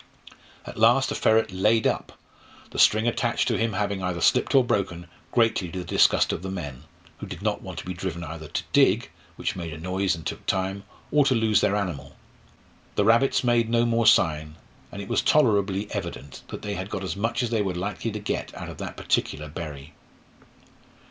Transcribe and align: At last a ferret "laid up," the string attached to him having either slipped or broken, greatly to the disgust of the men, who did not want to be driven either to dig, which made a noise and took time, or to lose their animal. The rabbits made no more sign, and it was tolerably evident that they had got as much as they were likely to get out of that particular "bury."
At 0.65 0.79
last 0.79 1.11
a 1.11 1.13
ferret 1.13 1.51
"laid 1.51 1.85
up," 1.85 2.13
the 2.71 2.79
string 2.79 3.07
attached 3.07 3.47
to 3.47 3.57
him 3.59 3.73
having 3.73 4.01
either 4.01 4.19
slipped 4.19 4.55
or 4.55 4.63
broken, 4.63 5.05
greatly 5.31 5.69
to 5.69 5.77
the 5.77 5.85
disgust 5.85 6.33
of 6.33 6.41
the 6.41 6.49
men, 6.49 6.85
who 7.19 7.27
did 7.27 7.43
not 7.43 7.61
want 7.61 7.77
to 7.77 7.85
be 7.85 7.93
driven 7.93 8.23
either 8.23 8.47
to 8.47 8.63
dig, 8.73 9.11
which 9.35 9.55
made 9.55 9.71
a 9.73 9.77
noise 9.77 10.15
and 10.15 10.25
took 10.25 10.43
time, 10.47 10.85
or 11.11 11.23
to 11.25 11.35
lose 11.35 11.61
their 11.61 11.75
animal. 11.75 12.15
The 12.95 13.05
rabbits 13.05 13.43
made 13.43 13.69
no 13.69 13.85
more 13.85 14.07
sign, 14.07 14.55
and 14.91 15.03
it 15.03 15.07
was 15.07 15.21
tolerably 15.21 15.87
evident 15.91 16.41
that 16.47 16.63
they 16.63 16.73
had 16.73 16.89
got 16.89 17.03
as 17.03 17.15
much 17.15 17.43
as 17.43 17.51
they 17.51 17.61
were 17.61 17.75
likely 17.75 18.09
to 18.09 18.17
get 18.19 18.55
out 18.57 18.69
of 18.69 18.79
that 18.79 18.97
particular 18.97 19.49
"bury." 19.49 19.93